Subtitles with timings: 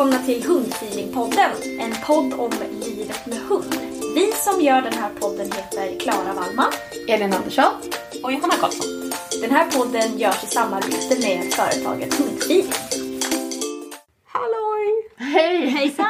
[0.00, 2.50] Välkomna till Hundfeelingpodden, en podd om
[2.84, 3.74] livet med hund.
[4.14, 6.72] Vi som gör den här podden heter Klara Wallman
[7.08, 7.72] Elin Andersson.
[8.22, 9.10] och Johanna Karlsson.
[9.42, 12.72] Den här podden görs i samarbete med företaget Hundfeeling.
[14.26, 15.10] Halloj!
[15.16, 15.66] Hej!
[15.66, 16.09] Hejsan!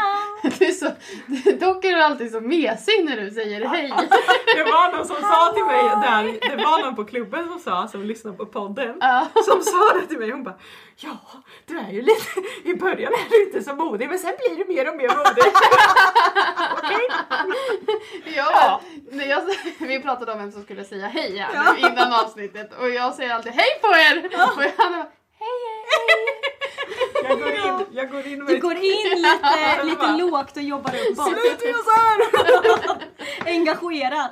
[0.81, 0.87] Så,
[1.61, 3.89] dock är du alltid så mesig när du säger hej.
[4.57, 7.89] Det var någon som sa till mig där, det var någon på klubben som sa,
[7.89, 9.27] som lyssnade på podden, Ja.
[9.45, 10.31] som sa det till mig.
[10.31, 10.55] Hon bara
[10.97, 11.17] Ja,
[11.67, 14.73] du är ju lite, i början är du inte så modig men sen blir du
[14.75, 15.45] mer och mer modig.
[16.79, 17.09] Okej?
[18.37, 18.81] Ja,
[19.11, 19.43] när jag,
[19.79, 23.35] vi pratade om vem som skulle säga hej här nu innan avsnittet och jag säger
[23.35, 24.25] alltid hej på er!
[24.27, 25.07] Och Johanna bara
[25.39, 26.40] hej hej!
[27.31, 31.17] Jag går in, jag går in Du går in lite, lite lågt och jobbar upp
[31.17, 31.29] bak.
[31.29, 32.21] Sluta göra så här!
[33.47, 34.31] Engagerad.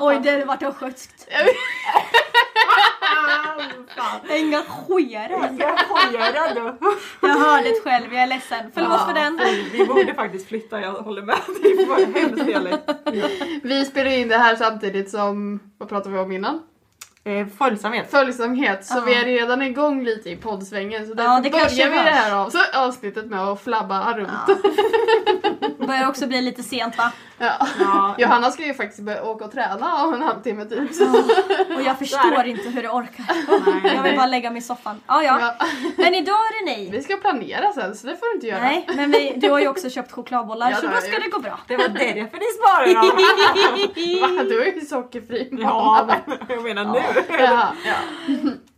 [0.00, 1.28] Oj, det vart östgötskt.
[4.30, 5.42] Engagerad.
[5.42, 6.76] Engagerad du.
[7.28, 8.70] Jag hörde det själv, jag är ledsen.
[8.74, 9.40] Förlåt för den.
[9.72, 11.38] Vi borde faktiskt flytta, jag håller med.
[11.62, 13.62] Det var hemskt.
[13.62, 16.62] Vi spelar in det här samtidigt som, vad pratade vi om innan?
[17.24, 18.10] Eh, följsamhet.
[18.10, 19.02] Följsamhet, så Ja.
[19.06, 22.16] vi är redan igång lite i poddsvängen så Ja, därför det kanske börjar vi det
[22.16, 24.58] här av, så avsnittet med att flabba runt.
[25.78, 27.12] Börjar också bli lite sent va?
[27.38, 27.52] Ja.
[27.80, 30.90] Ja, Johanna ska ju faktiskt börja åka och träna om en halvtimme typ.
[31.76, 33.24] Och jag förstår inte hur du orkar.
[33.96, 35.00] Jag vill bara lägga mig i soffan.
[35.06, 35.38] Ja, ja.
[35.58, 35.66] Ja.
[35.96, 36.88] Men idag är det nej.
[36.92, 38.60] Vi ska planera sen så det får du inte göra.
[38.60, 41.22] Nej, men vi, du har ju också köpt chokladbollar Ja, så det då ska jag
[41.22, 41.58] det gå bra.
[41.68, 44.46] det var därför ni sparade dem.
[44.48, 46.08] Du är ju sockerfri Ja,
[46.48, 47.02] jag menar nu.
[47.38, 47.72] Ja.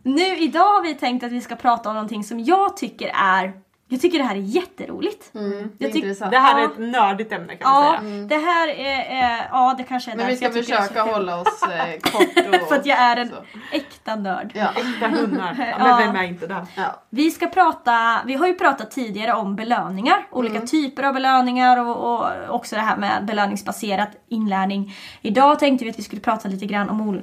[0.03, 3.53] Nu idag har vi tänkt att vi ska prata om någonting som jag tycker är
[3.93, 5.31] jag tycker det här är jätteroligt.
[5.35, 6.31] Mm, det är intressant.
[6.31, 8.23] Det här är ett nördigt ämne kan man Ja, säga.
[8.27, 11.99] det här är, är, ja det kanske är Men vi ska försöka hålla oss eh,
[12.11, 12.67] kort och...
[12.67, 13.35] För att jag är en så.
[13.71, 14.51] äkta nörd.
[14.55, 14.67] Ja.
[14.69, 15.55] Äkta hundar.
[15.59, 15.97] Ja, Ja.
[15.97, 16.65] men vem är inte det?
[16.75, 17.01] ja.
[17.09, 20.67] Vi ska prata, vi har ju pratat tidigare om belöningar, olika Mm.
[20.67, 24.95] typer av belöningar och, och också det här med belöningsbaserat inlärning.
[25.21, 27.21] Idag tänkte vi att vi skulle prata lite grann om, ol-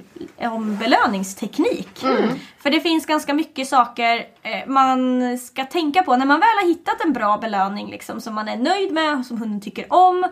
[0.48, 2.02] om belöningsteknik.
[2.02, 2.28] Mm.
[2.58, 6.69] För det finns ganska mycket saker eh, man ska tänka på när man väl har
[6.69, 10.26] hittat en bra belöning liksom, som man är nöjd med och som hunden tycker om.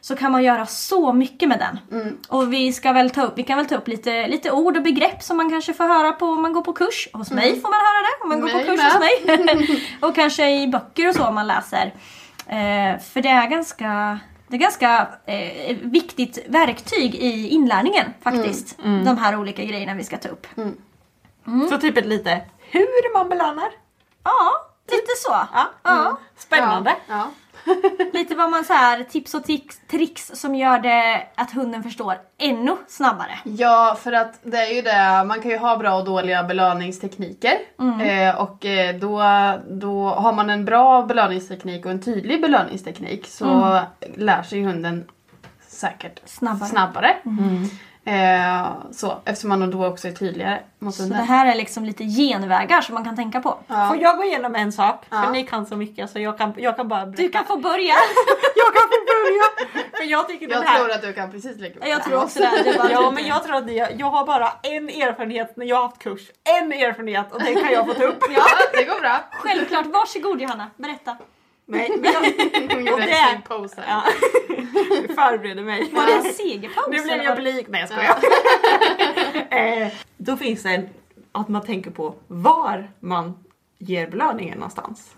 [0.00, 2.00] Så kan man göra så mycket med den.
[2.00, 2.18] Mm.
[2.28, 4.82] Och vi ska väl ta upp, vi kan väl ta upp lite, lite ord och
[4.82, 7.08] begrepp som man kanske får höra på om man går på kurs.
[7.12, 8.92] Hos mig får man höra det om man går på kurs med.
[8.92, 9.86] hos mig.
[10.08, 11.86] och kanske i böcker och så om man läser.
[12.46, 14.18] Eh, för det är ganska
[14.48, 18.78] det är ganska eh, viktigt verktyg i inlärningen faktiskt.
[19.04, 20.46] De här olika grejerna vi ska ta upp.
[21.70, 22.42] Så typ ett lite
[22.72, 23.70] hur man belönar.
[24.24, 25.32] Ja, lite så.
[25.52, 25.70] Ja.
[25.82, 26.18] Ja.
[26.36, 26.94] Spännande.
[27.08, 27.30] Ja.
[28.12, 32.14] Lite vad man så här, tips och tricks, tricks som gör det att hunden förstår
[32.38, 33.38] ännu snabbare.
[33.44, 37.52] ja, för att det är ju det, man kan ju ha bra och dåliga belöningstekniker.
[38.02, 39.22] Eh, och eh, då,
[39.70, 43.80] då har man en bra belöningsteknik och en tydlig belöningsteknik så
[44.14, 45.08] lär sig hunden
[45.72, 46.68] säkert Snabbare.
[46.68, 47.16] snabbare.
[48.04, 52.04] Eh, så, eftersom man då också är tydligare mot Så det här är liksom lite
[52.04, 53.58] genvägar som man kan tänka på.
[53.88, 55.04] Får jag gå igenom en sak?
[55.10, 55.22] Ja.
[55.22, 57.22] För ni kan så mycket så jag kan, jag kan bara berätta.
[57.22, 57.94] Du kan få börja.
[58.56, 59.42] Jag kan få börja!
[59.96, 60.78] För jag tycker den Jag här...
[60.78, 61.88] tror att du kan precis lika mycket.
[61.90, 62.78] Jag tror också det.
[62.78, 65.82] bara Ja men jag tror att ni, jag har bara en erfarenhet när jag har
[65.82, 66.20] haft kurs.
[66.60, 68.24] En erfarenhet och det kan jag få ta upp.
[68.36, 69.18] Ja, det går bra.
[69.32, 71.16] Självklart, varsågod Johanna, berätta.
[71.66, 72.20] Nej, men jag,
[72.74, 73.88] Hon gjorde en snygg pose här.
[73.88, 74.12] ja.
[75.14, 75.90] förbereder mig.
[75.92, 76.86] Var det en segerpaus?
[76.90, 77.66] Nu blev jag blyg.
[77.68, 78.18] Nej jag skojar.
[79.84, 80.88] eh, då finns det en,
[81.32, 83.44] att man tänker på var man
[83.78, 85.14] ger belöningen någonstans.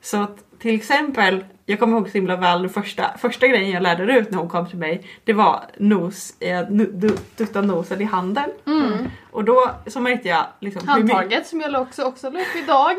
[0.00, 4.18] Så att till exempel, jag kommer ihåg så himla väl första, första grejen jag lärde
[4.18, 5.06] ut när hon kom till mig.
[5.24, 6.62] Det var nos, eh,
[7.36, 8.50] dutta nosen i handen.
[9.30, 12.92] Och då så märkte jag liksom Handtaget som jag också, också la upp idag.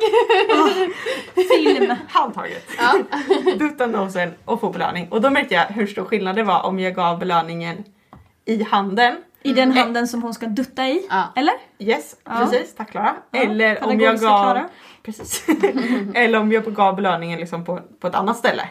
[1.55, 1.95] Film.
[2.09, 2.69] Handtaget.
[2.77, 2.93] Ja.
[3.59, 5.07] Dutta nosen och få belöning.
[5.09, 7.83] Och då märkte jag hur stor skillnad det var om jag gav belöningen
[8.45, 9.15] i handen.
[9.44, 11.07] I den handen som hon ska dutta i.
[11.10, 11.24] Ja.
[11.36, 11.54] Eller?
[11.80, 12.31] Yes, Ja.
[12.40, 12.75] precis.
[12.75, 13.16] Tack Klara.
[13.31, 14.42] Ja, Eller om jag gav...
[14.42, 14.69] Klara.
[15.04, 15.45] Precis.
[16.13, 18.69] Eller om jag gav belöningen liksom på, på ett annat ställe.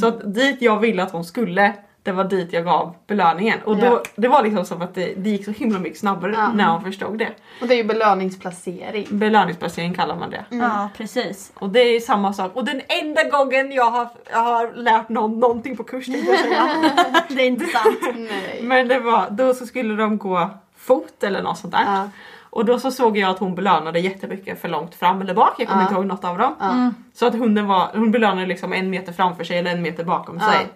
[0.00, 3.58] Så att dit jag ville att hon skulle, det var dit jag gav belöningen.
[3.64, 4.02] Och då, Ja.
[4.16, 6.52] det var liksom som att det, det gick så himla mycket snabbare Ja.
[6.52, 7.28] när hon förstod det.
[7.60, 9.06] Och det är ju belöningsplacering.
[9.10, 10.44] Belöningsplacering kallar man det.
[10.50, 11.52] Ja, precis.
[11.58, 12.56] Och det är samma sak.
[12.56, 16.40] Och den enda gången jag har, jag har lärt någon någonting på kurs tänkte jag
[16.40, 16.68] säga.
[17.28, 17.98] Det är inte sant.
[18.16, 18.60] Nej.
[18.62, 21.84] Men det var, då så skulle de gå fot eller något sånt där.
[21.86, 22.08] Ja.
[22.50, 25.54] Och då så såg jag att hon belönade jättemycket för långt fram eller bak.
[25.58, 26.54] Jag kommer inte ihåg något av dem.
[26.60, 26.90] Ja.
[27.14, 30.40] Så att hunden var, hon belönade liksom en meter framför sig eller en meter bakom
[30.40, 30.66] sig.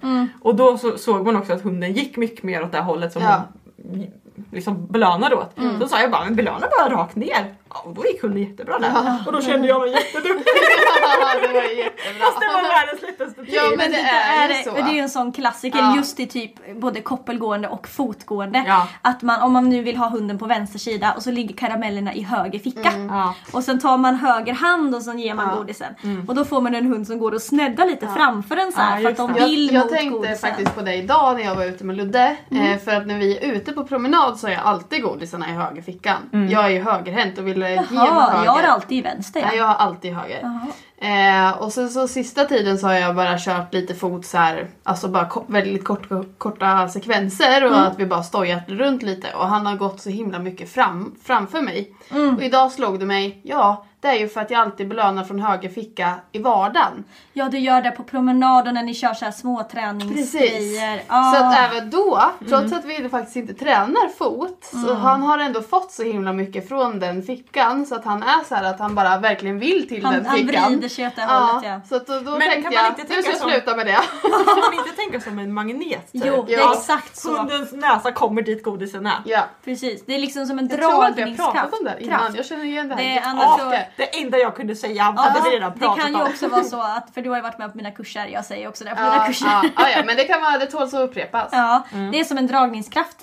[0.40, 3.22] Och då så såg man också att hunden gick mycket mer åt det hållet som
[3.22, 4.06] hon
[4.52, 5.50] liksom belönade åt.
[5.80, 7.54] Så sa jag bara, men belöna bara rakt ner.
[7.74, 9.22] Ja, och då gick hunden jättebra där.
[9.26, 10.44] Och då kände jag mig jätteduktig.
[11.42, 12.26] det var jättebra.
[12.26, 13.54] Fast det var världens lättaste tid.
[13.54, 14.70] Ja men det är ju det, så.
[14.74, 15.96] det är ju en sån klassiker Ja.
[15.96, 18.64] just i typ både koppelgående och fotgående.
[18.66, 18.88] Ja.
[19.02, 22.14] Att man, om man nu vill ha hunden på vänster sida och så ligger karamellerna
[22.14, 22.92] i höger ficka.
[23.08, 23.34] Ja.
[23.52, 25.56] Och sen tar man höger hand och sen ger man Mm.
[25.56, 25.60] Ja.
[25.62, 25.94] godisen.
[26.28, 28.96] Och då får man en hund som går och sneddar lite framför en så här,
[28.98, 29.40] Ja, för att de det.
[29.40, 30.36] Jag, vill jag mot tänkte godisen.
[30.50, 32.36] faktiskt på det idag när jag var ute med Ludde.
[32.50, 32.72] Mm.
[32.72, 35.52] Eh, för att när vi är ute på promenad så har jag alltid godisarna i
[35.52, 36.48] högerfickan.
[36.50, 38.44] Jag är ju högerhänt och vill med Jaha, höger.
[38.44, 39.46] jag har alltid vänster ja.
[39.46, 40.50] Nej, jag har alltid höger.
[40.98, 44.68] Eh, och sen så sista tiden så har jag bara kört lite fot så här,
[44.82, 46.08] alltså bara ko- väldigt kort,
[46.38, 47.84] korta sekvenser och Mm.
[47.84, 51.60] att vi bara stojat runt lite och han har gått så himla mycket fram, framför
[51.62, 51.94] mig.
[52.10, 52.36] Mm.
[52.36, 55.40] Och idag slog det mig, ja det är ju för att jag alltid belönar från
[55.40, 57.04] höger ficka i vardagen.
[57.32, 61.02] Ja, du gör det på promenaden när ni kör så här små träningsgrejer.
[61.08, 61.32] Ah.
[61.34, 64.96] Så att även då, trots att vi faktiskt inte tränar fot, så Mm.
[65.02, 68.54] han har ändå fått så himla mycket från den fickan så att han är så
[68.54, 70.64] här att han bara verkligen vill till han, den han fickan.
[70.72, 71.80] vrider sig åt det hållet ja.
[71.88, 73.50] Så att då, då Men tänkte kan man jag, inte nu tänka ska jag som-
[73.50, 73.92] sluta med det.
[74.22, 76.12] Kan man inte tänka som en magnet?
[76.12, 76.22] typ?
[76.26, 76.72] Jo, det är Ja.
[76.74, 77.36] exakt så.
[77.36, 79.22] Hundens näsa kommer dit godisen är.
[79.24, 79.40] Ja.
[79.64, 81.52] Precis, det är liksom som en Jag tror att vi har dragningskraft.
[81.54, 82.34] pratat om det här innan.
[82.36, 83.02] Jag känner igen det här.
[83.04, 83.60] Det är annars.
[83.96, 86.26] Det enda jag kunde säga hade vi redan det pratat kan ju om.
[86.26, 88.68] också vara så att, för du har ju varit med på mina kurser, jag säger
[88.68, 89.46] också det på mina Ja, kurser.
[89.46, 91.48] ja, ja, ja, men det kan vara, det tåls att upprepas.
[91.52, 91.82] Ja,
[92.12, 93.16] det är som en dragningskraft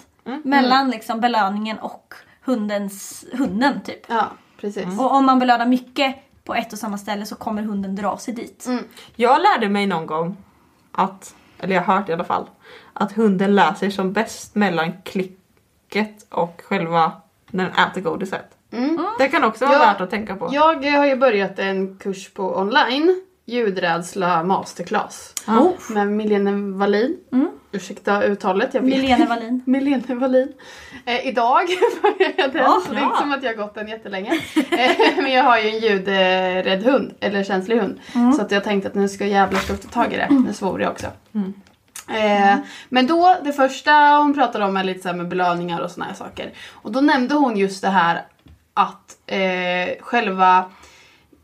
[0.44, 2.14] mellan liksom belöningen och
[2.46, 4.02] hundens, hunden typ.
[4.08, 4.26] Ja,
[4.62, 5.00] precis.
[5.00, 8.34] Och om man belönar mycket på ett och samma ställe så kommer hunden dra sig
[8.34, 8.68] dit.
[9.16, 10.38] Jag lärde mig någon gång
[10.92, 12.50] att, eller jag har hört i alla fall,
[12.94, 17.12] att hunden lär sig som bäst mellan klicket och själva
[17.48, 18.58] när den äter godiset.
[19.20, 19.86] Det kan också vara Ja.
[19.86, 20.50] värt att tänka på.
[20.51, 23.22] Jag har ju börjat en kurs på online.
[23.46, 25.34] Ljudrädsla masterclass.
[25.48, 25.72] Oh.
[25.90, 27.18] Med Milene Wallin.
[27.72, 28.74] Ursäkta uttalet.
[28.74, 28.90] Jag vet.
[29.01, 29.63] Milene Wallin.
[29.68, 30.54] Milene Wallin.
[31.06, 31.62] Eh, idag
[32.01, 34.32] började jag den, Ja, så det är inte som att jag har gått den jättelänge.
[34.56, 38.00] eh, men jag har ju en ljudrädd hund, eller känslig hund.
[38.36, 40.28] Så att jag tänkte att nu ska jag jävla slå ta tag i det.
[40.48, 41.08] Nu svor jag också.
[42.10, 42.56] Eh,
[42.90, 46.06] men då, det första hon pratade om är lite så här med belöningar och såna
[46.06, 46.51] här saker.
[46.72, 48.22] Och då nämnde hon just det här
[48.74, 50.72] att eh, själva,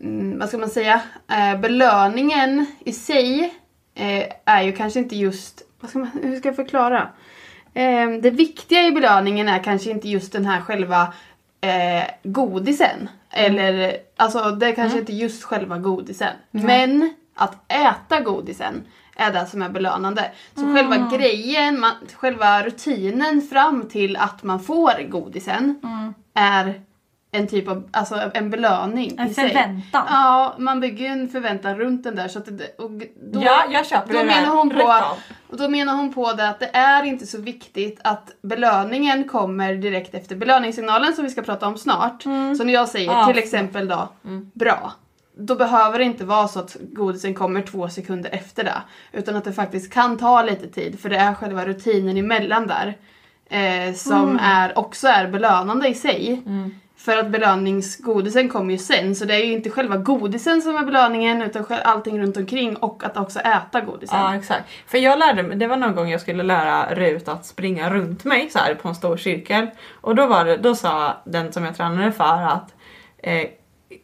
[0.01, 3.53] mm, vad ska man säga, eh, belöningen i sig
[3.95, 7.09] eh, är ju kanske inte just, vad ska man, hur ska jag förklara?
[7.73, 11.13] Eh, det viktiga i belöningen är kanske inte just den här själva
[11.61, 13.09] eh, godisen.
[13.29, 16.33] Eller, alltså det är kanske inte just själva godisen.
[16.51, 18.83] Men att äta godisen
[19.15, 20.31] är det som är belönande.
[20.55, 25.79] Så själva grejen, man, själva rutinen fram till att man får godisen
[26.33, 26.81] är
[27.31, 29.47] en typ av, alltså en belöning En i sig.
[29.47, 30.05] förväntan.
[30.09, 32.27] Ja, man bygger ju en förväntan runt den där.
[32.27, 32.91] Så att det, och
[33.31, 35.03] då, Ja, jag köper då det menar hon på,
[35.49, 39.73] och då menar hon på det att det är inte så viktigt att belöningen kommer
[39.73, 42.23] direkt efter belöningssignalen som vi ska prata om snart.
[42.57, 43.25] Så när jag säger Ja.
[43.27, 44.09] till exempel då
[44.53, 44.93] bra.
[45.37, 48.81] då behöver det inte vara så att godisen kommer två sekunder efter det.
[49.11, 52.97] Utan att det faktiskt kan ta lite tid för det är själva rutinen emellan där.
[53.49, 56.41] Eh, som är, också är belönande i sig.
[56.97, 60.85] För att belöningsgodisen kommer ju sen så det är ju inte själva godisen som är
[60.85, 64.19] belöningen utan allting runt omkring och att också äta godisen.
[64.19, 64.63] Ja exakt.
[64.87, 68.23] För jag lärde mig, det var någon gång jag skulle lära Rut att springa runt
[68.23, 69.67] mig så här på en stor cirkel.
[70.01, 72.75] Och då, var det, då sa den som jag tränade för att
[73.17, 73.47] eh,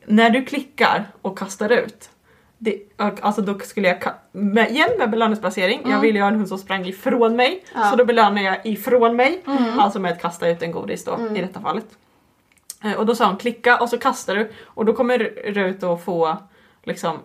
[0.05, 2.09] när du klickar och kastar ut
[2.57, 3.97] det, alltså då skulle jag,
[4.31, 7.63] med, igen med belöningsplacering, jag ville ju ha en hund som sprang ifrån mig.
[7.75, 7.89] Ja.
[7.89, 9.43] Så då belönar jag ifrån mig,
[9.79, 11.85] alltså med att kasta ut en godis då i detta fallet.
[12.83, 15.19] Eh, Och då sa hon klicka och så kastar du och då kommer
[15.53, 16.37] Rut att få
[16.83, 17.19] liksom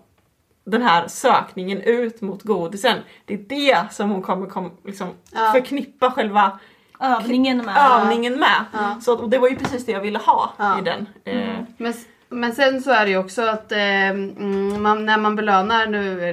[0.65, 2.99] den här sökningen ut mot godisen.
[3.25, 5.53] Det är det som hon kommer kom, liksom, Ja.
[5.53, 6.59] förknippa själva
[7.01, 7.91] Övningen med.
[8.01, 8.65] övningen med.
[9.03, 10.79] Så, att- och det var ju precis det jag ville ha Ja.
[10.79, 11.07] i den.
[11.25, 11.59] Eh,
[12.31, 16.21] Men, sen så är det ju också att eh, mm, man, när man belönar, nu,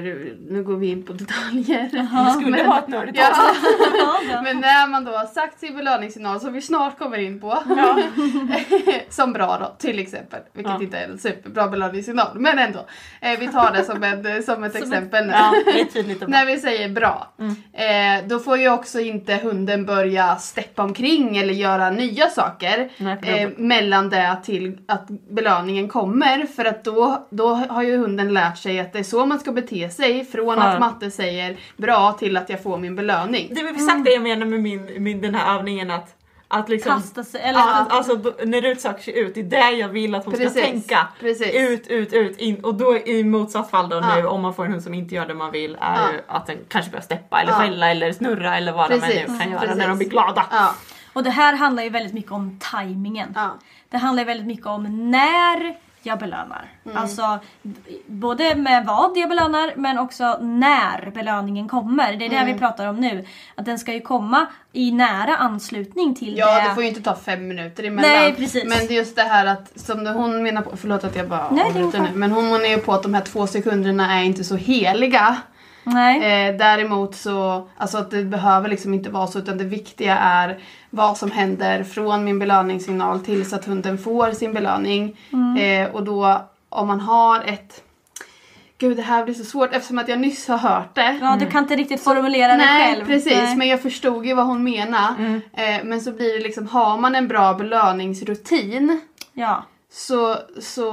[0.54, 1.88] nu går vi in på detaljer.
[2.26, 3.18] det skulle men- vara ett nördigt
[4.32, 7.62] Ja, men när man då har sagt sin belöningssignal som vi snart kommer in på.
[9.08, 10.40] som bra då till exempel.
[10.52, 10.82] Vilket Ja.
[10.82, 12.86] inte är en superbra belöningssignal men ändå.
[13.20, 15.32] Eh, vi tar det som, en, som ett exempel nu.
[15.32, 16.38] Ja, är tydligt och bra.
[16.38, 17.32] När vi säger bra,
[17.72, 23.18] eh, då får ju också inte hunden börja steppa omkring eller göra nya saker Nej,
[23.22, 26.46] eh, mellan det till att belöningen kommer.
[26.46, 29.52] För att då, då har ju hunden lärt sig att det är så man ska
[29.52, 30.62] bete sig från Ja.
[30.62, 33.52] att matte säger bra till att jag får min belöning.
[33.54, 36.14] Det var exakt det jag menar med min, min, den här övningen att,
[36.48, 39.44] att liksom Kasta sig, eller Att, alltså då, när Rut söker sig ut, det är
[39.44, 41.08] där jag vill att hon Precis, ska tänka.
[41.20, 41.54] precis.
[41.54, 42.38] Ut, ut, ut.
[42.38, 44.16] In, och då i motsatt fall då Ja.
[44.16, 46.12] nu om man får en hund som inte gör det man vill är Ja.
[46.12, 47.58] ju att den kanske börjar steppa eller Ja.
[47.58, 49.76] skälla eller snurra eller vad de Precis, än nu kan göra precis.
[49.76, 50.46] när de blir glada.
[50.50, 50.74] Ja,
[51.12, 53.38] Och det här handlar ju väldigt mycket om tajmingen.
[53.90, 53.98] Ja.
[53.98, 56.68] Det handlar väldigt mycket om när jag belönar.
[56.84, 56.96] Mm.
[56.96, 57.38] Alltså
[58.06, 62.12] både med vad jag belönar men också när belöningen kommer.
[62.16, 62.52] Det är det Mm.
[62.52, 63.26] vi pratar om nu.
[63.54, 66.68] Att den ska ju komma i nära anslutning till Ja, det.
[66.68, 68.10] det får ju inte ta fem minuter emellan.
[68.10, 68.64] Nej, precis.
[68.64, 71.44] Men det är just det här att, som hon menar på, förlåt att jag bara
[71.46, 74.56] avbryter nu, men hon menar ju på att de här två sekunderna är inte så
[74.56, 75.36] heliga.
[75.86, 76.48] Nej.
[76.48, 80.58] Eh, däremot så, alltså att det behöver liksom inte vara så utan det viktiga är
[80.90, 85.16] vad som händer från min belöningssignal tills att hunden får sin belöning.
[85.32, 85.56] Mm.
[85.86, 87.82] Eh, och då om man har ett
[88.78, 91.18] Gud det här blir så svårt eftersom att jag nyss har hört det.
[91.20, 93.06] Ja, du kan inte riktigt formulera det Nej själv.
[93.06, 93.56] precis Nej.
[93.56, 95.40] men jag förstod ju vad hon menade.
[95.52, 99.00] Eh, men så blir det liksom, har man en bra belöningsrutin
[99.32, 99.64] Ja.
[99.92, 100.92] så, så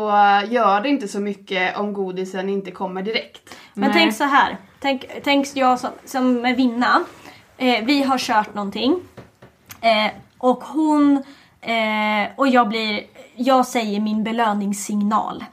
[0.49, 3.55] gör det inte så mycket om godisen inte kommer direkt.
[3.73, 3.99] Men Nej.
[3.99, 4.57] tänk så här.
[4.83, 7.03] Tänk, tänk jag som, som med Vinna.
[7.57, 8.99] Eh, vi har kört någonting.
[9.81, 11.23] Eh, och hon
[11.61, 13.03] eh, och jag blir,
[13.35, 15.43] jag säger min belöningssignal.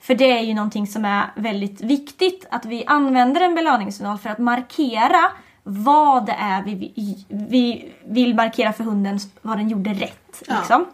[0.00, 4.30] För det är ju någonting som är väldigt viktigt att vi använder en belöningssignal för
[4.30, 5.22] att markera
[5.62, 10.42] vad det är vi, vi, vi vill markera för hunden, vad den gjorde rätt.
[10.48, 10.54] Ja.
[10.58, 10.86] Liksom.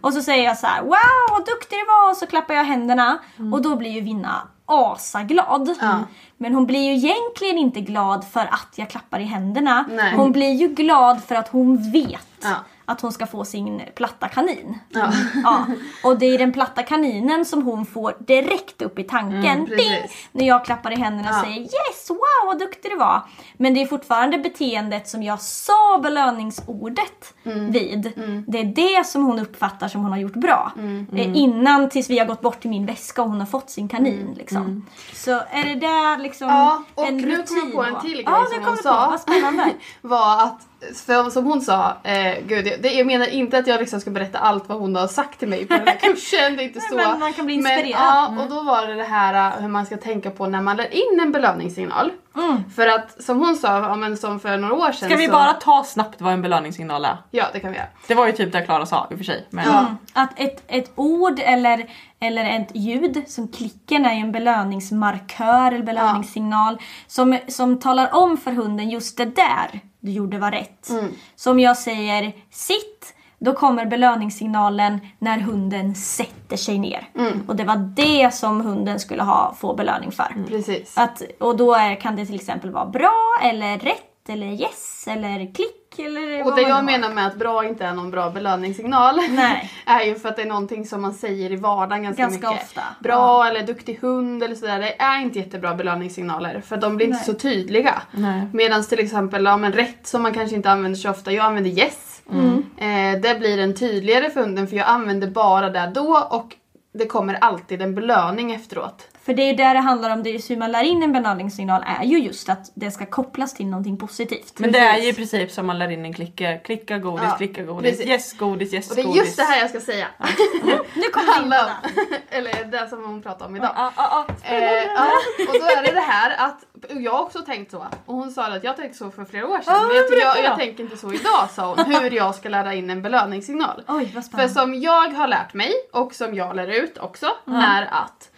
[0.00, 2.64] Och så säger jag så här: wow vad duktig du var och så klappar jag
[2.64, 3.18] händerna
[3.52, 5.74] och då blir ju Vinna asaglad.
[5.80, 5.98] Ja.
[6.36, 9.84] Men hon blir ju egentligen inte glad för att jag klappar i händerna.
[9.90, 10.14] Nej.
[10.16, 12.54] Hon blir ju glad för att hon vet Ja.
[12.86, 14.78] Att hon ska få sin platta kanin.
[14.90, 15.12] Ja.
[15.44, 15.66] Ja.
[16.04, 19.44] Och det är den platta kaninen som hon får direkt upp i tanken.
[19.44, 19.64] Mm.
[19.76, 19.96] Ding!
[20.32, 21.42] När jag klappar i händerna och Ja.
[21.42, 23.22] säger yes, wow vad duktig du var.
[23.56, 27.70] Men det är fortfarande beteendet som jag sa belöningsordet Mm.
[27.72, 28.12] vid.
[28.48, 30.72] Det är det som hon uppfattar som hon har gjort bra.
[30.78, 31.06] Mm.
[31.12, 33.88] Eh, Innan tills vi har gått bort till min väska och hon har fått sin
[33.88, 34.34] kanin.
[34.36, 34.86] Liksom.
[35.14, 36.58] Så är det där liksom Mm.
[36.58, 39.18] Ja, och en nu rutin kommer jag på en till grej ja, som hon sa.
[39.26, 39.70] På.
[40.08, 40.60] Var att,
[41.06, 44.10] för som hon sa, eh, gud det, det, jag menar inte att jag liksom ska
[44.10, 46.80] berätta allt vad hon har sagt till mig på den här kursen, det är inte
[46.80, 46.96] så.
[46.96, 48.02] men man kan bli Men, inspirerad.
[48.06, 50.76] ja, och då var det det här eh, hur man ska tänka på när man
[50.76, 52.10] lär in en belöningssignal.
[52.36, 52.70] Mm.
[52.70, 55.32] För att som hon sa, ja, men som för några år sedan Ska vi så,
[55.32, 57.16] bara ta snabbt vad en belöningssignal är?
[57.30, 57.88] Ja det kan vi göra.
[58.06, 59.46] Det var ju typ det Klara sa i och för sig.
[59.50, 59.68] Men.
[59.68, 59.84] Mm.
[60.12, 61.90] Att ett, ett ord eller,
[62.20, 68.36] eller ett ljud som klicken är ju en belöningsmarkör eller belöningssignal som, som talar om
[68.36, 70.90] för hunden just det där du gjorde var rätt.
[71.36, 77.08] Så om jag säger sitt då kommer belöningssignalen när hunden sätter sig ner.
[77.46, 80.44] Och det var det som hunden skulle ha, få belöning för.
[80.48, 80.98] Precis.
[80.98, 85.54] Att, och då är, kan det till exempel vara bra eller rätt eller yes eller
[85.54, 86.82] klick eller Och vad det jag har.
[86.82, 89.72] menar med att bra inte är någon bra belöningssignal Nej.
[89.86, 92.64] är ju för att det är någonting som man säger i vardagen ganska, Ganska mycket.
[92.64, 92.82] ofta.
[93.00, 97.16] Bra eller duktig hund eller sådär, det är inte jättebra belöningssignaler för de blir inte
[97.16, 97.26] Nej.
[97.26, 98.02] så tydliga.
[98.12, 98.46] Nej.
[98.52, 101.70] Medan till exempel ja, men rätt som man kanske inte använder så ofta, jag använder
[101.70, 102.15] yes.
[102.32, 102.64] Mm.
[102.76, 106.56] Eh, det blir en tydligare funden för jag använder bara det då och
[106.92, 109.08] det kommer alltid en belöning efteråt.
[109.26, 111.84] För det är där det handlar om, det är hur man lär in en belöningssignal
[112.00, 114.58] är ju just att det ska kopplas till någonting positivt.
[114.58, 116.58] Men det är ju i princip som man lär in en klicka.
[116.58, 117.90] Klicka godis, Ja, klicka godis.
[117.90, 118.06] precis.
[118.06, 119.22] Yes godis, yes Och det är godis.
[119.24, 120.06] just det här jag ska säga.
[120.94, 121.70] Nu kommer Handla om.
[121.94, 122.16] det.
[122.36, 123.72] Eller det som hon pratade om idag.
[123.76, 124.54] Ja, ja, ja.
[124.56, 125.06] Eh, ja,
[125.48, 127.86] och då är det det här att, jag har också tänkt så.
[128.06, 129.62] Och hon sa att jag tänkte så för flera år sedan.
[129.66, 131.94] Ja, men jag, jag, jag tänker inte så idag sa hon.
[131.94, 133.82] Hur jag ska lära in en belöningssignal.
[133.88, 134.52] Oj vad För spännande.
[134.54, 138.30] som jag har lärt mig och som jag lär ut också är att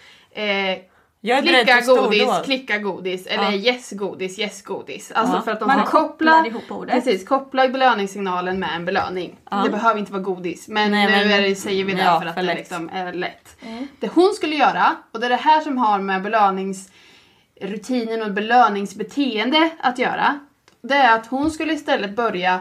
[0.43, 0.79] eh,
[1.21, 2.45] Jag är beredd klicka godis, stordåd.
[2.45, 3.53] klicka godis eller Ja.
[3.53, 5.13] yes godis, yes godis.
[5.13, 5.43] Alltså Ja.
[5.43, 6.95] för att de Man ska koppla ihop ordet.
[6.95, 9.37] Precis, koppla belöningssignalen med en belöning.
[9.51, 9.63] Ja.
[9.65, 12.35] Det behöver inte vara godis men Nej, nu men- det, säger vi det för att
[12.35, 13.57] för det liksom är lätt.
[14.01, 19.71] Det hon skulle göra, och det är det här som har med belöningsrutinen och belöningsbeteende
[19.81, 20.39] att göra.
[20.81, 22.61] Det är att hon skulle istället börja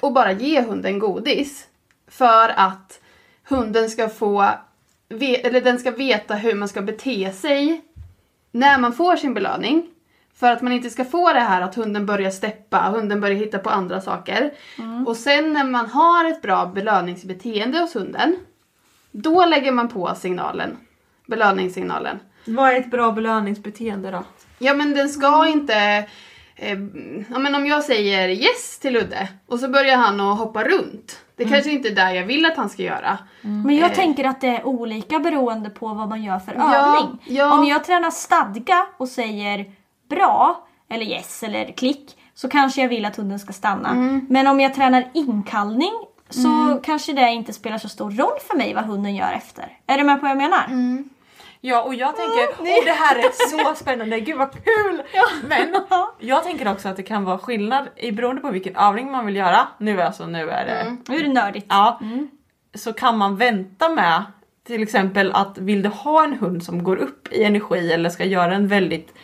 [0.00, 1.64] och bara ge hunden godis.
[2.10, 3.00] För att
[3.48, 4.48] hunden ska få,
[5.10, 7.80] eller den ska veta hur man ska bete sig
[8.52, 9.86] när man får sin belöning.
[10.34, 13.58] För att man inte ska få det här att hunden börjar steppa, hunden börjar hitta
[13.58, 14.52] på andra saker.
[15.06, 18.36] Och sen när man har ett bra belöningsbeteende hos hunden,
[19.10, 20.76] då lägger man på signalen.
[21.26, 22.18] Belöningssignalen.
[22.44, 24.24] Vad är ett bra belöningsbeteende då?
[24.58, 26.08] Ja men den ska inte...
[26.60, 26.78] Eh,
[27.30, 31.20] ja, men om jag säger yes till Ludde och så börjar han att hoppa runt.
[31.36, 33.18] Det kanske inte är där jag vill att han ska göra.
[33.40, 33.96] Men jag Eh.
[33.96, 37.18] tänker att det är olika beroende på vad man gör för Ja, övning.
[37.26, 37.58] ja.
[37.58, 39.64] Om jag tränar stadga och säger
[40.10, 43.90] bra, eller yes, eller klick, så kanske jag vill att hunden ska stanna.
[43.90, 44.26] Mm.
[44.28, 45.92] Men om jag tränar inkallning
[46.30, 49.78] så kanske det inte spelar så stor roll för mig vad hunden gör efter.
[49.86, 50.66] Är du med på vad jag menar?
[51.62, 51.74] Mm.
[51.74, 55.02] Ja och jag tänker, oh, det här är så spännande, gud vad kul!
[55.42, 55.74] Men
[56.18, 59.36] jag tänker också att det kan vara skillnad i beroende på vilken övning man vill
[59.36, 59.68] göra.
[59.78, 61.66] Nu är alltså, nu är det Nu är det nördigt.
[61.68, 62.00] Ja.
[62.74, 64.24] Så kan man vänta med
[64.66, 68.24] till exempel att vill du ha en hund som går upp i energi eller ska
[68.24, 69.14] göra en väldigt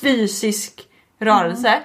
[0.00, 0.88] fysisk
[1.18, 1.82] rörelse.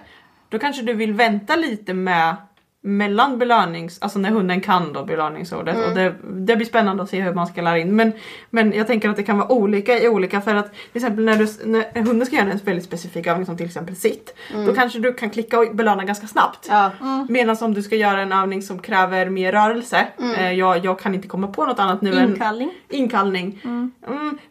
[0.50, 2.36] Då kanske du vill vänta lite med
[2.84, 7.22] mellan belönings, alltså när hunden kan då belöningsordet och det, det blir spännande att se
[7.22, 7.96] hur man ska lära in.
[7.96, 8.12] Men,
[8.50, 11.36] men jag tänker att det kan vara olika i olika för att till exempel när,
[11.36, 14.36] du, när hunden ska göra en väldigt specifik övning som till exempel sitt.
[14.68, 16.68] Då kanske du kan klicka och belöna ganska snabbt.
[16.70, 16.92] Ja.
[17.30, 21.16] Medan om du ska göra en övning som kräver mer rörelse, eh, jag, jag kan
[21.16, 22.72] inte komma på något annat nu än Inkallning.
[22.90, 23.62] inkallning.
[23.64, 23.92] Mm,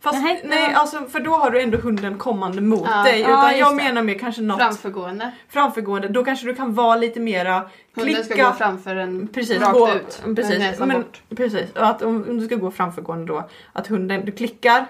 [0.02, 0.78] fast Nej, nej, ja.
[0.80, 3.02] alltså för då har du ändå hunden kommande mot Ja.
[3.02, 3.20] dig.
[3.20, 5.30] Ja, Utan just jag menar mer kanske något Framförgående.
[5.48, 6.08] framförgående.
[6.08, 7.62] Då kanske du kan vara lite mera
[7.94, 10.22] Hunden ska gå framför en Precis, rakt gå, ut.
[10.36, 11.22] precis, men, bort.
[11.36, 11.72] precis.
[11.72, 14.86] Och att om, om du ska gå framförgående då, att hunden, du klickar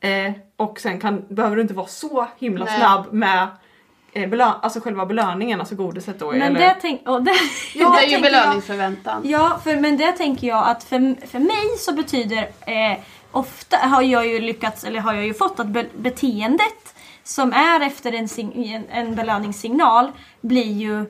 [0.00, 2.78] eh, och sen kan, behöver du inte vara så himla Nej.
[2.78, 3.48] snabb med
[4.12, 6.30] eh, belö, alltså själva belöningen, alltså godiset då.
[6.30, 7.30] Men eller, det, tänk, och det,
[7.74, 9.22] Ja, det är ju tänker jag- belöningsförväntan.
[9.24, 12.98] Ja, för, men det tänker jag att för, för mig så betyder eh,
[13.30, 17.80] ofta har jag ju lyckats, eller har jag ju fått att be, beteendet som är
[17.80, 21.04] efter en, en belöningssignal blir ju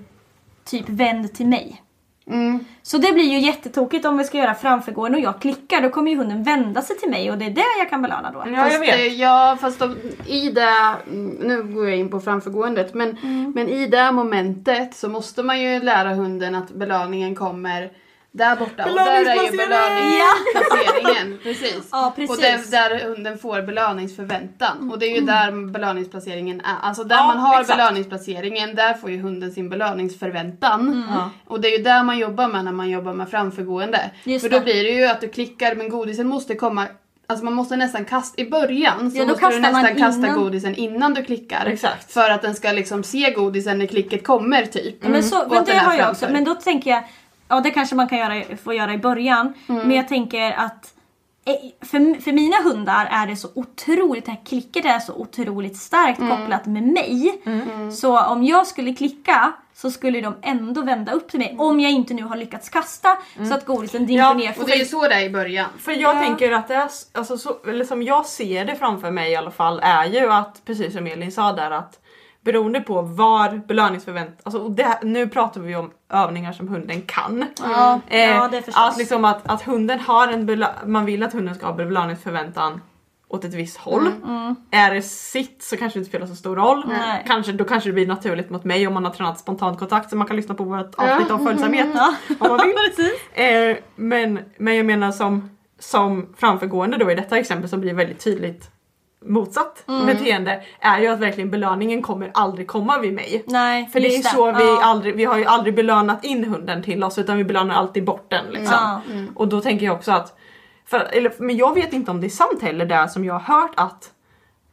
[0.64, 1.82] typ vänd till mig.
[2.26, 2.64] Mm.
[2.82, 6.10] Så det blir ju jättetokigt om vi ska göra framförgående och jag klickar, då kommer
[6.10, 8.38] ju hunden vända sig till mig och det är det jag kan belöna då.
[8.46, 8.94] Ja, jag Fast, vet.
[8.94, 9.96] eh, Ja, fast de,
[10.26, 13.52] i det, mm, nu går jag in på framförgåendet, men, Mm.
[13.54, 17.90] men i det momentet så måste man ju lära hunden att belöningen kommer
[18.34, 18.84] där borta.
[18.84, 19.24] Och där är ju
[19.56, 19.58] Belöningsplacering!
[20.52, 21.38] belöningsplaceringen.
[21.42, 21.88] precis.
[21.92, 22.36] Ja, precis.
[22.36, 24.90] Och där, där hunden får belöningsförväntan.
[24.92, 26.76] Och det är ju där belöningsplaceringen är.
[26.88, 27.78] Alltså där Ja, man har exakt.
[27.78, 31.06] belöningsplaceringen, där får ju hunden sin belöningsförväntan.
[31.10, 31.30] Ja.
[31.46, 34.10] Och det är ju där man jobbar med när man jobbar med framförgående.
[34.24, 34.64] Just För då det.
[34.64, 36.86] blir det ju att du klickar men godisen måste komma
[37.26, 40.38] Alltså man måste nästan kasta, i början så Ja, då måste du nästan kasta innan.
[40.42, 41.66] godisen innan du klickar.
[41.66, 42.12] Exakt.
[42.12, 44.96] För att den ska liksom se godisen när klicket kommer typ.
[45.04, 46.26] Men, så, Och men det har jag också.
[46.30, 47.02] Men då tänker jag,
[47.52, 49.54] ja det kanske man kan göra, få göra i början.
[49.68, 49.88] Mm.
[49.88, 50.94] Men jag tänker att
[51.46, 55.76] eh, för, för mina hundar är det så otroligt, det här klicket är så otroligt
[55.76, 56.36] starkt Mm.
[56.38, 57.42] kopplat med mig.
[57.92, 61.56] Så om jag skulle klicka så skulle de ändå vända upp till mig.
[61.58, 63.08] Om jag inte nu har lyckats kasta
[63.48, 64.54] så att godisen dimper Ja, ner.
[64.60, 65.68] Och det är så det är i början.
[65.78, 66.20] För jag Ja.
[66.20, 69.50] tänker att det är, alltså så, eller som jag ser det framför mig i alla
[69.50, 71.98] fall är ju att precis som Elin sa där att
[72.44, 77.44] beroende på var belöningsförvänt, alltså nu pratar vi om övningar som hunden kan.
[77.62, 78.82] Ja, Eh, ja det förstås.
[78.90, 82.80] att, liksom att, att hunden har en belö- man vill att hunden ska ha belöningsförväntan
[83.28, 84.08] åt ett visst håll.
[84.70, 86.82] Är det sitt så kanske det inte spelar så stor roll.
[86.84, 86.96] Mm.
[86.98, 87.24] Nej.
[87.26, 90.26] Kanske, då kanske det blir naturligt mot mig om man har tränat spontankontakt så man
[90.26, 92.14] kan lyssna på vårt avsnitt om följsamhet Ja.
[92.38, 92.60] om man
[92.96, 93.10] vill.
[93.44, 98.24] Eh, men, men jag menar som, som framförgående då i detta exempel som blir väldigt
[98.24, 98.70] tydligt
[99.26, 100.06] motsatt Mm.
[100.06, 103.44] beteende är ju att verkligen belöningen kommer aldrig komma vid mig.
[103.46, 104.80] Nej, För det är ju så vi Ja.
[104.84, 108.30] aldrig, vi har ju aldrig belönat in hunden till oss utan vi belönar alltid bort
[108.30, 108.76] den liksom.
[108.80, 109.00] Ja.
[109.34, 110.38] Och då tänker jag också att,
[110.86, 113.60] för, eller, men jag vet inte om det är sant heller det som jag har
[113.60, 114.10] hört att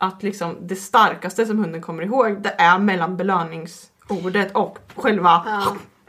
[0.01, 5.45] att liksom det starkaste som hunden kommer ihåg det är mellan belöningsordet och själva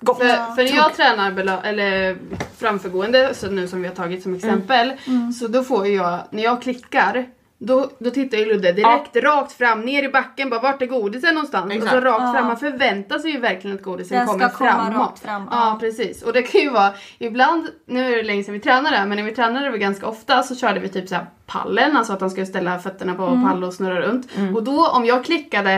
[0.01, 0.19] gott.
[0.19, 2.17] För, för när jag tränar belö- eller
[2.59, 4.93] framförgående, så nu som vi har tagit som exempel,
[5.41, 7.27] så då får jag, när jag klickar,
[7.63, 11.35] då, då tittar ju Ludde direkt rakt fram, ner i backen, bara vart är godisen
[11.35, 11.65] någonstans?
[11.67, 12.05] Och så Exakt.
[12.05, 14.97] rakt fram, man förväntar sig ju verkligen att godisen Den ska kommer komma framåt.
[15.09, 15.77] rakt fram, Ja ja.
[15.81, 19.17] precis, och det kan ju vara, ibland, nu är det länge sedan vi tränade men
[19.17, 22.31] när vi tränade det ganska ofta så körde vi typ så pallen, alltså att han
[22.31, 23.49] skulle ställa fötterna på Mm.
[23.49, 24.29] pall och snurra runt.
[24.55, 25.73] Och då om jag klickade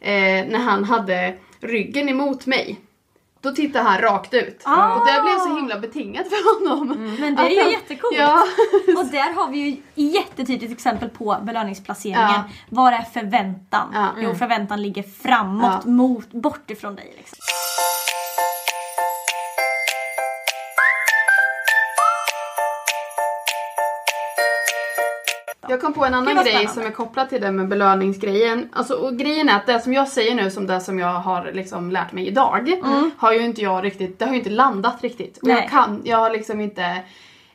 [0.00, 2.80] eh, när han hade ryggen emot mig
[3.40, 4.62] då tittar han rakt ut.
[4.64, 4.94] Ah.
[4.94, 7.16] Och det blev så himla betingat för honom.
[7.20, 8.16] Men det är ju han- jättecoolt.
[8.18, 8.42] Ja.
[8.98, 9.76] Och där har vi ju
[10.10, 12.20] jättetydligt exempel på belöningsplaceringen.
[12.30, 12.44] Ja.
[12.70, 13.88] Var är förväntan?
[13.94, 14.08] Ja.
[14.16, 15.90] Jo, förväntan ligger framåt, Ja.
[15.90, 17.14] mot, bort ifrån dig.
[17.16, 17.38] Liksom.
[25.68, 26.72] Jag kom på en annan grej spännande.
[26.72, 28.68] som är kopplad till det med belöningsgrejen.
[28.72, 31.50] Alltså, och grejen är att det som jag säger nu som det som jag har
[31.52, 32.72] liksom lärt mig idag
[33.16, 35.38] har ju inte jag riktigt, det har ju inte landat riktigt.
[35.38, 35.56] Och Nej.
[35.56, 37.02] jag kan, jag har liksom inte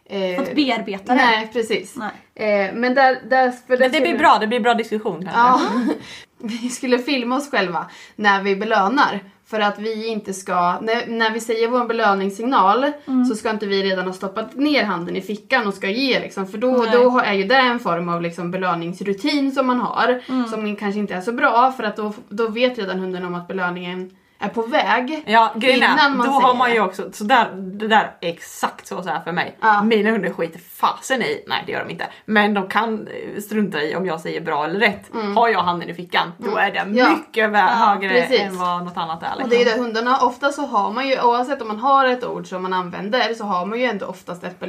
[0.06, 1.15] eh, Fått bearbeta det.
[1.15, 1.95] Nej precis.
[1.95, 2.65] Nej.
[2.65, 5.30] Eh, men där, där, för Men det blir bra, det blir bra diskussion.
[5.34, 5.62] Ja.
[6.38, 9.19] Vi skulle filma oss själva när vi belönar.
[9.54, 13.26] För att vi inte ska, när, när vi säger vår belöningssignal Mm.
[13.26, 16.48] så ska inte vi redan ha stoppat ner handen i fickan och ska ge liksom.
[16.48, 16.89] För då, Nej.
[16.94, 20.22] då är ju det en form av liksom belöningsrutin som man har.
[20.30, 20.48] Mm.
[20.48, 23.48] Som kanske inte är så bra för att då, då vet redan hunden om att
[23.48, 24.12] belöningen
[24.43, 25.23] är på väg.
[25.27, 28.88] Ja grejen är, då säger har man ju också, så där, det där är exakt
[28.88, 29.58] så, så här för mig.
[29.62, 29.84] Ja.
[29.84, 32.08] Mina hundar skiter fasen i, nej det gör de inte.
[32.25, 35.12] Men de kan eh, strunta i om jag säger bra eller rätt.
[35.36, 36.97] Har jag handen i fickan då är det Mm.
[36.97, 37.10] Ja.
[37.10, 38.41] mycket vä- högre precis.
[38.41, 39.27] än vad något annat är.
[39.27, 39.43] Liksom.
[39.43, 42.23] Och det är det hundarna, ofta så har man ju, oavsett om man har ett
[42.25, 44.60] ord som man använder så har man ju ändå oftast ett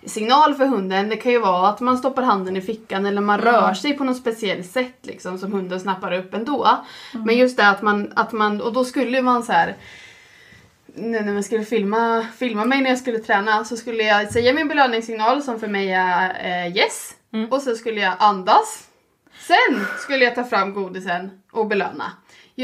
[0.00, 1.08] belöningssignal för hunden.
[1.08, 4.04] Det kan ju vara att man stoppar handen i fickan eller man rör sig på
[4.04, 6.84] något speciellt sätt liksom som hunden snappar upp ändå.
[7.12, 9.76] Men just det att man, att man, och då skulle man så här
[10.94, 14.52] nu när man skulle filma, filma mig när jag skulle träna så skulle jag säga
[14.52, 17.14] min belöningssignal som för mig är eh, yes.
[17.50, 18.88] Och så skulle jag andas.
[19.46, 22.12] Sen skulle jag ta fram godisen och belöna.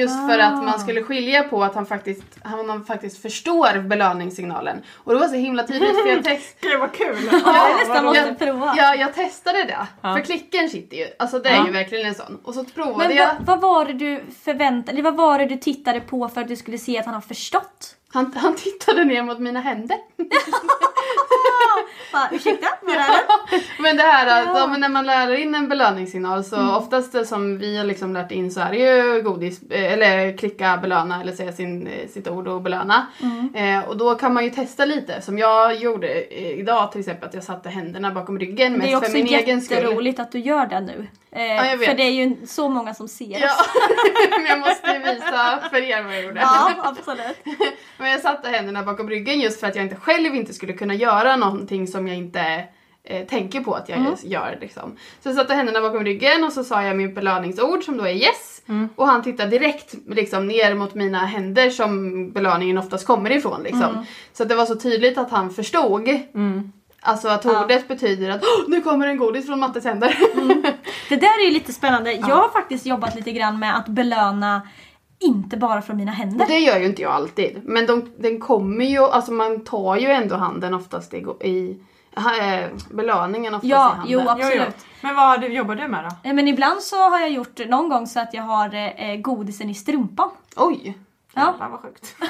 [0.00, 4.82] Just för att man skulle skilja på att han faktiskt, han faktiskt förstår belöningssignalen.
[4.94, 7.16] Och det var så himla tydligt för jag text, Gud vad kul!
[7.32, 8.74] Ja, jag nästan måste jag, prova.
[8.76, 9.86] Ja, jag testade det.
[10.02, 11.66] För klicken sitter ju, alltså det är Ja.
[11.66, 12.40] ju verkligen en sån.
[12.44, 13.26] Och så provade Men jag.
[13.26, 16.48] vad, vad var det du förväntade eller vad var det du tittade på för att
[16.48, 17.95] du skulle se att han har förstått?
[18.16, 19.96] Han, han tittade ner mot mina händer.
[22.32, 22.66] Ursäkta?
[22.82, 23.62] Vad är det?
[23.82, 24.66] Men det här att ja.
[24.66, 28.32] men när man lär in en belöningssignal så oftast det som vi har liksom lärt
[28.32, 32.28] in så är det ju godis, eh, eller klicka belöna eller säga sin, eh, sitt
[32.28, 33.06] ord och belöna.
[33.54, 37.28] Eh, och då kan man ju testa lite som jag gjorde eh, idag till exempel
[37.28, 39.76] att jag satte händerna bakom ryggen Det är mest för också min egen skull.
[39.76, 41.06] jätteroligt att du gör det nu.
[41.30, 41.88] Eh, jag vet.
[41.88, 43.68] för det är ju så många som ser Ja, oss.
[44.30, 46.40] men jag måste ju visa för er vad jag gjorde.
[46.40, 47.36] Ja, absolut.
[48.06, 50.94] Men jag satte händerna bakom ryggen just för att jag inte själv inte skulle kunna
[50.94, 52.64] göra någonting som jag inte
[53.04, 54.14] eh, tänker på att jag Mm.
[54.24, 54.58] gör.
[54.60, 54.96] Liksom.
[55.22, 58.12] Så jag satte händerna bakom ryggen och så sa jag min belöningsord som då är
[58.14, 58.62] yes.
[58.68, 58.88] Mm.
[58.96, 63.62] Och han tittade direkt liksom, ner mot mina händer som belöningen oftast kommer ifrån.
[63.62, 63.82] Liksom.
[63.82, 64.04] Mm.
[64.32, 66.08] Så att det var så tydligt att han förstod.
[67.00, 70.18] Alltså att ordet betyder att "Åh, nu kommer en godis från Mattes händer.
[71.08, 72.12] Det där är ju lite spännande.
[72.12, 74.62] Jag har faktiskt jobbat lite grann med att belöna
[75.20, 76.46] inte bara från mina händer.
[76.46, 77.60] Det gör ju inte jag alltid.
[77.64, 81.80] Men de, den kommer ju, alltså man tar ju ändå handen oftast i, i
[82.16, 84.06] eh, belöningen oftast Ja, i handen.
[84.08, 84.30] jo, Jo, jo.
[84.30, 84.76] absolut.
[85.00, 86.28] Men vad du- jobbar du med då?
[86.28, 89.70] Eh, Men ibland så har jag gjort någon gång så att jag har eh, godisen
[89.70, 90.28] i strumpan.
[90.56, 90.98] Oj!
[91.36, 91.46] Ja.
[91.52, 92.16] Jävlar vad sjukt.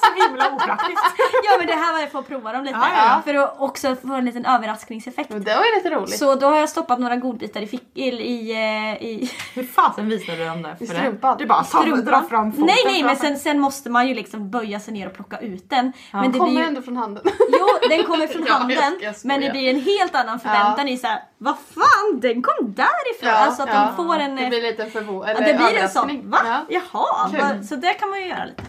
[0.00, 1.02] så himla opraktiskt.
[1.44, 2.78] ja men det här var jag för att prova dem lite.
[2.82, 3.22] Ja, ja.
[3.24, 5.30] För att också få en liten överraskningseffekt.
[5.30, 6.18] Men det var ju lite roligt.
[6.18, 10.08] Så då har jag stoppat några godbitar i, fick, i, i, eh, i Hur fasen
[10.08, 10.76] visade du dem det?
[10.80, 11.36] I för strumpan.
[11.38, 11.44] det?
[11.44, 12.04] Du bara ta, strumpan.
[12.04, 15.06] dra fram foten Nej nej men sen, sen måste man ju liksom böja sig ner
[15.06, 15.92] och plocka ut den.
[16.12, 17.22] Men Den det kommer blir ju, ändå från handen.
[17.48, 20.96] Jo den kommer från Ja, handen jag men det blir en helt annan förväntan i
[20.96, 23.30] såhär Vad fan den kom därifrån!
[23.30, 23.92] alltså att ja.
[23.96, 24.36] de får en...
[24.36, 26.38] Det blir lite en förvå- Ja, det blir en sån, va?
[26.68, 26.80] Ja.
[26.92, 27.64] Jaha, Kul.
[27.66, 28.62] så det kan man ju göra lite.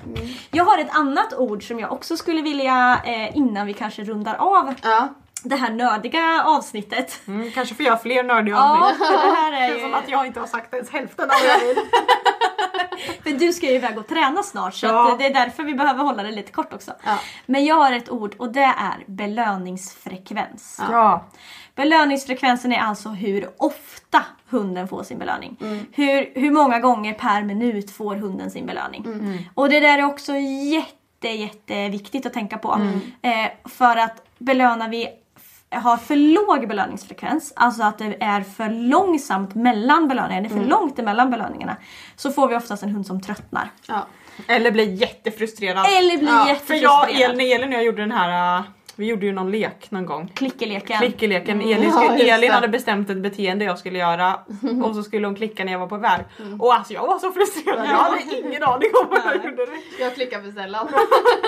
[0.51, 4.35] Jag har ett annat ord som jag också skulle vilja, eh, innan vi kanske rundar
[4.35, 5.07] av Ja.
[5.43, 7.19] det här nödiga avsnittet.
[7.27, 8.99] Mm, kanske får jag fler nördiga avsnitt.
[9.09, 9.79] det här Det är ju...
[9.81, 11.77] som att jag inte har sagt ens hälften av vill.
[13.23, 15.15] För du ska ju iväg och träna snart så Ja.
[15.19, 16.91] det är därför vi behöver hålla det lite kort också.
[17.05, 17.17] Ja.
[17.45, 20.81] Men jag har ett ord och det är belöningsfrekvens.
[20.91, 21.25] Ja.
[21.77, 25.57] Belöningsfrekvensen är alltså hur ofta hunden får sin belöning.
[25.61, 25.85] Mm.
[25.93, 29.03] Hur, hur många gånger per minut får hunden sin belöning.
[29.05, 29.37] Mm.
[29.53, 32.73] Och det där är också jätte, jätteviktigt att tänka på.
[32.73, 32.99] Mm.
[33.21, 35.07] Eh, för att belönar vi
[35.69, 40.55] har för låg belöningsfrekvens, alltså att det är för långsamt mellan belöningarna, det är för
[40.57, 40.69] Mm.
[40.69, 41.75] långt emellan belöningarna,
[42.15, 43.69] så får vi oftast en hund som tröttnar.
[43.87, 44.05] Ja.
[44.47, 45.85] Eller blir jättefrustrerad.
[45.97, 47.09] Eller blir Ja, För jättefrustrerad.
[47.11, 48.65] jag, Elin, Elin och jag gjorde den här, uh,
[48.97, 50.31] vi gjorde ju någon lek någon gång.
[50.35, 50.97] Klickeleken.
[50.97, 51.61] Klickeleken.
[51.61, 54.39] Elin, Ja, skulle, Elin hade bestämt ett beteende jag skulle göra
[54.83, 56.19] och så skulle hon klicka när jag var på väg.
[56.59, 59.67] Och alltså jag var så frustrerad, jag hade ingen aning om vad jag gjorde.
[59.99, 60.87] Jag klickar för sällan.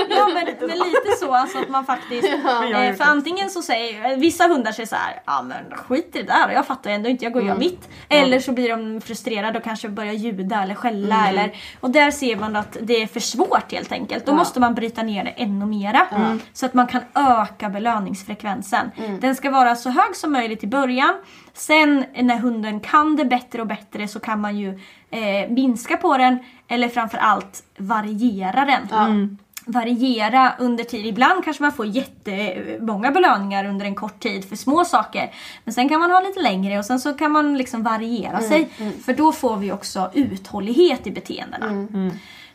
[0.10, 4.48] Ja men, men lite så alltså att man faktiskt, eh, för antingen så säger vissa
[4.48, 7.34] hundar säger så här, ja men skit i det där jag fattar ändå inte, jag
[7.34, 7.68] går och gör Mm.
[7.68, 7.90] mitt.
[8.10, 11.30] Eller så blir de frustrerade och kanske börjar ljuda eller skälla Mm.
[11.30, 14.26] eller och där ser man att det är för svårt helt enkelt.
[14.26, 14.36] Då Ja.
[14.36, 16.08] måste man bryta ner det ännu mera.
[16.54, 17.02] Så att man kan
[17.42, 18.92] öka belöningsfrekvensen.
[18.98, 19.20] Mm.
[19.20, 21.14] Den ska vara så hög som möjligt i början.
[21.54, 26.18] Sen när hunden kan det bättre och bättre så kan man ju eh, minska på
[26.18, 31.06] den eller framförallt variera den variera under tid.
[31.06, 35.32] Ibland kanske man får jättemånga belöningar under en kort tid för små saker.
[35.64, 38.70] Men sen kan man ha lite längre och sen så kan man liksom variera sig.
[39.06, 41.66] För då får vi också uthållighet i beteendena.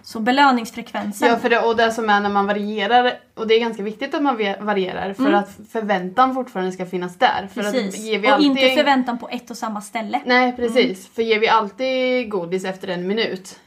[0.05, 1.29] Så belöningsfrekvensen.
[1.29, 4.15] Ja, för det, och det som är när man varierar, och det är ganska viktigt
[4.15, 5.35] att man varierar för Mm.
[5.35, 7.49] att förväntan fortfarande ska finnas där.
[7.55, 7.95] För precis.
[7.95, 8.47] att ger vi och alltid...
[8.51, 10.21] inte förväntan på ett och samma ställe.
[10.27, 13.59] Nej precis, för ger vi alltid godis efter en minut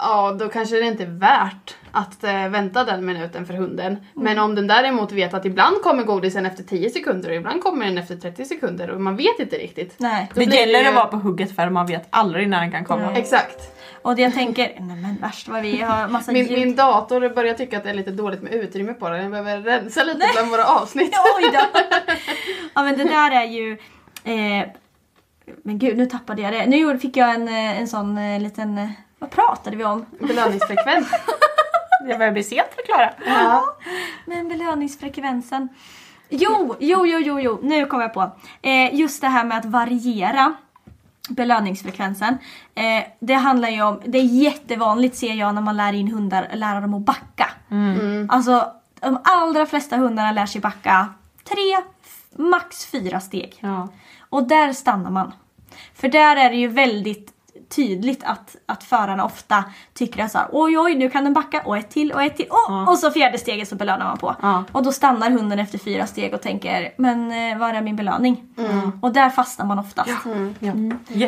[0.00, 3.96] Ja, då kanske det inte är värt att eh, vänta den minuten för hunden.
[4.14, 7.86] Men om den däremot vet att ibland kommer godisen efter 10 sekunder och ibland kommer
[7.86, 9.94] den efter 30 sekunder och man vet inte riktigt.
[9.98, 10.30] Nej.
[10.34, 13.12] Det gäller ju- att vara på hugget för man vet aldrig när den kan komma.
[13.16, 13.77] Exakt.
[14.08, 16.58] Och jag tänker, nej men värst vad vi har massa Min, ljud.
[16.58, 19.22] min dator börjar tycka att det är lite dåligt med utrymme på den.
[19.22, 21.14] Jag behöver rensa lite bland våra avsnitt.
[21.36, 21.80] Oj då!
[22.74, 23.72] ja men det där är ju...
[24.24, 24.68] Eh,
[25.62, 26.66] men gud nu tappade jag det.
[26.66, 28.78] Nu fick jag en, eh, en sån eh, liten...
[28.78, 30.06] eh, Vad pratade vi om?
[30.20, 31.08] Belöningsfrekvens.
[32.08, 33.10] Det börjar bli sent för Klara.
[33.26, 33.76] Ja.
[34.26, 35.68] Men belöningsfrekvensen.
[36.28, 37.58] Jo, jo, jo, jo, jo.
[37.62, 38.30] nu kom jag på.
[38.62, 40.54] Eh, just det här med att variera
[41.28, 42.38] belöningsfrekvensen.
[42.74, 46.48] Eh, det handlar ju om, det är jättevanligt ser jag när man lär in hundar,
[46.54, 47.50] lära dem att backa.
[48.28, 51.08] Alltså de allra flesta hundarna lär sig backa
[51.44, 51.76] tre,
[52.44, 53.58] max fyra steg.
[53.60, 53.88] Ja.
[54.28, 55.32] Och där stannar man.
[55.94, 57.32] För där är det ju väldigt
[57.68, 61.62] tydligt att, att förarna ofta tycker att så här, oj oj nu kan den backa
[61.64, 62.88] och ett till och ett till oh!
[62.88, 64.36] och så fjärde steget så belönar man på.
[64.42, 64.64] Ja.
[64.72, 68.44] Och då stannar hunden efter fyra steg och tänker men eh, var är min belöning?
[69.02, 70.10] Och där fastnar man oftast.
[70.58, 70.72] Ja.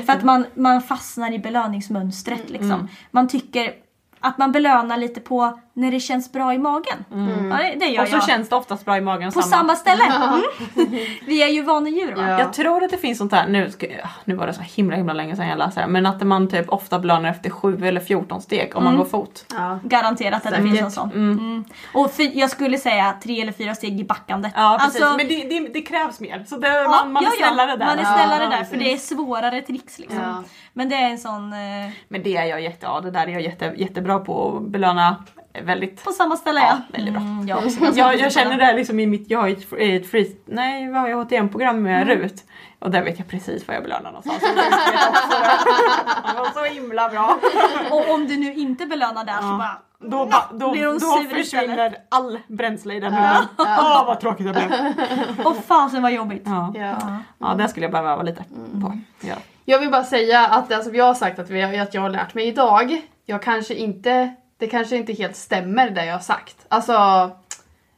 [0.07, 2.89] För att man, man fastnar i belöningsmönstret liksom.
[3.11, 3.73] Man tycker
[4.21, 7.05] att man belönar lite på när det känns bra i magen.
[7.51, 8.27] Ja, det, det gör Och så jag.
[8.27, 9.33] känns det oftast bra i magen.
[9.33, 10.05] på samma ställe.
[10.05, 10.43] Mm.
[11.27, 12.29] Vi är ju vanedjur va?
[12.31, 12.39] Ja.
[12.39, 14.97] Jag tror att det finns sånt här, nu, ska, ja, nu var det så himla
[14.97, 18.01] himla länge sedan jag läste det, men att man typ ofta belönar efter 7 eller
[18.01, 19.45] 14 steg om man går fot.
[19.55, 19.79] Ja.
[19.85, 20.65] Garanterat att det Säkert.
[20.65, 21.11] finns en sån.
[21.13, 21.65] Mm.
[21.95, 24.51] Och för, jag skulle säga tre eller fyra steg i backande.
[24.57, 26.45] Ja precis, Alltså, men det, det, det krävs mer.
[26.49, 27.87] Så det, ja, man, man är snällare där.
[27.87, 30.19] Man är snällare där för det är svårare tricks liksom.
[30.19, 30.43] Ja.
[30.73, 33.33] Men det är en sån eh, Men det är jag jätte, ja, det där är
[33.33, 35.25] jag jätte, jättebra på att belöna
[35.65, 36.05] väldigt.
[36.05, 36.79] på samma ställe Ja, ja.
[36.93, 37.23] väldigt bra.
[37.23, 38.65] Mm, jag, också ganska Jag, jag känner det.
[38.65, 42.03] här liksom i mitt, jag har ett, ett free, nej vad har jag HTM-program med
[42.03, 42.19] Mm.
[42.19, 42.45] RUT.
[42.79, 44.43] Och där vet jag precis vad jag belönar någonstans.
[44.43, 44.49] Och
[46.35, 47.39] det var så himla bra.
[47.91, 51.35] Och om du nu inte belönar där så bara Då, ba, då, Blir hon då
[51.35, 52.07] försvinner istället?
[52.09, 53.45] all bränsle i den hunden.
[53.59, 54.73] Åh vad tråkigt det blev.
[55.47, 56.43] Åh fasen vad jobbigt.
[56.47, 56.73] Ja.
[56.77, 56.97] Ja.
[57.39, 58.45] ja, det skulle jag behöva öva lite
[58.83, 58.99] på.
[59.21, 59.35] Ja.
[59.65, 62.11] Jag vill bara säga att det som jag har sagt att, vi, att jag har
[62.11, 66.57] lärt mig idag, jag kanske inte, det kanske inte helt stämmer det jag har sagt.
[66.69, 67.31] Alltså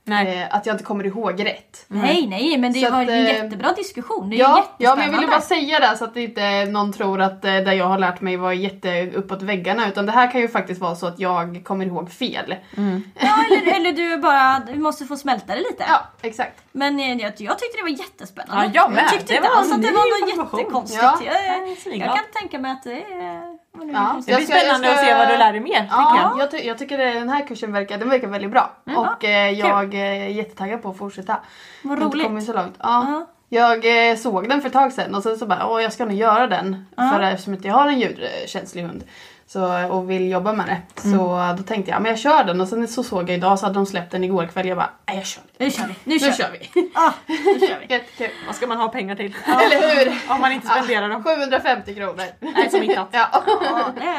[0.05, 0.39] Nej.
[0.43, 1.85] eh, att jag inte kommer ihåg rätt.
[1.89, 4.31] Nej nej men det Så var att, en eh, jättebra diskussion.
[4.31, 6.93] Det är ju Ja, ja, men jag ville bara säga det så att inte någon
[6.93, 10.31] tror att eh, det jag har lärt mig var jätte uppåt väggarna utan det här
[10.33, 12.55] kan ju faktiskt vara så att jag kommer ihåg fel.
[13.21, 15.85] Ja eller, eller du bara du måste få smälta det lite.
[15.89, 16.63] Ja, exakt.
[16.73, 18.65] Men eh, jag, jag tyckte det var jättespännande.
[18.65, 19.09] Ja, jag med.
[19.09, 21.03] tyckte Det inte var alls att det var något jättekonstigt.
[21.03, 21.19] Ja.
[21.25, 23.62] Jag, jag, Jag jag kan tänka mig att det är...
[23.75, 23.81] Ja.
[23.81, 23.85] är.
[23.85, 25.89] Det blir Jag ska- jag spännande ska- att se vad du lär dig mer.
[25.91, 26.41] Ja, jag.
[26.43, 28.71] jag, ty- jag tycker den här kursen verkar, den verkar väldigt bra.
[28.97, 31.37] och eh, jag är jättetaggad på att fortsätta.
[31.83, 32.27] Vad Jag roligt.
[32.27, 32.75] kommit så långt.
[32.79, 33.05] Ja.
[33.09, 33.27] Ja.
[33.49, 36.05] Jag eh, såg den för ett tag sedan och sen så bara, åh jag ska
[36.05, 36.87] nog göra den.
[36.97, 39.05] För eftersom jag har en ljudkänslig hund.
[39.47, 41.01] Så, och vill jobba med det.
[41.11, 42.61] Så då tänkte jag, men jag kör den.
[42.61, 44.69] Och sen så såg jag idag så hade de släppt den igår kväll.
[44.69, 45.43] Jag bara, jag kör.
[45.65, 45.95] Nu kör vi.
[46.05, 46.71] Nu Nu kör, kör vi.
[46.75, 46.91] vi.
[46.95, 47.87] Ah, nu kör vi.
[47.95, 48.31] Jättekul.
[48.47, 49.35] Vad ska man ha pengar till?
[49.47, 50.13] Eller hur?
[50.35, 51.25] Om man inte spenderar dem.
[51.25, 52.25] 750 kronor.
[52.41, 53.09] Nej, som hittat.
[53.11, 53.43] Ja.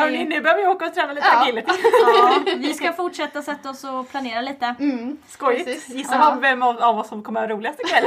[0.09, 1.41] Ju, nu behöver vi åka och träna lite Ja.
[1.43, 1.71] agility.
[2.17, 4.75] ja, vi ska fortsätta sätta oss och planera lite.
[4.79, 5.17] Mm.
[5.29, 5.65] Skojigt.
[5.65, 5.89] Precis.
[5.95, 6.37] Gissa Ja.
[6.41, 8.03] vem av, av oss som kommer ha roligast ikväll.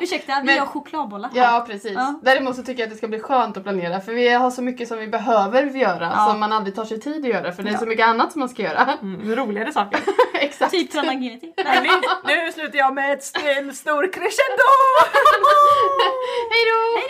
[0.00, 1.30] Ursäkta, vi Men- har chokladbollar.
[1.34, 1.92] Ja precis.
[1.94, 2.14] Ja.
[2.22, 4.62] Däremot så tycker jag att det ska bli skönt att planera för vi har så
[4.62, 6.12] mycket som vi behöver göra.
[6.16, 8.32] Ja, som man aldrig tar sig tid att göra för det är så mycket annat
[8.32, 8.88] som man ska göra.
[9.02, 10.00] Mm, roligare saker.
[10.34, 10.70] Exakt.
[10.72, 11.52] Typ tranagility.
[11.56, 11.82] Men
[12.26, 14.68] nu, nu slutar jag med ett st- en stor crescendo!
[16.50, 17.04] Hej då!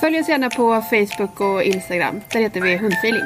[0.00, 2.20] Följ oss gärna på Facebook och Instagram.
[2.32, 3.24] Där heter vi Hundfeeling.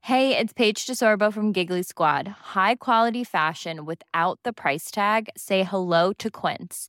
[0.00, 2.28] Hey, it's Paige DeSorbo from Giggly Squad.
[2.54, 5.28] High quality fashion without the price tag.
[5.36, 6.88] Say hello to Quince.